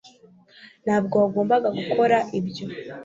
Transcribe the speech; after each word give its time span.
ntabwo 0.85 1.15
wagombaga 1.23 1.67
gukora 1.77 2.17
ibyo 2.39 2.65